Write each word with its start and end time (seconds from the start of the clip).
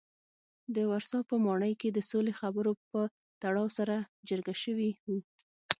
د 0.75 0.77
ورسا 0.91 1.19
په 1.29 1.35
ماڼۍ 1.45 1.73
کې 1.81 1.89
د 1.91 1.99
سولې 2.09 2.33
خبرو 2.39 2.71
په 2.91 3.01
تړاو 3.41 3.67
سره 3.77 3.95
جرګه 4.29 4.55
شوي 4.63 4.89
وو. 5.05 5.17